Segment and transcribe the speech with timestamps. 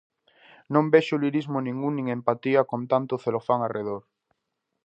[0.73, 4.03] Non vexo lirismo ningún, nin empatía con tanto celofán arredor.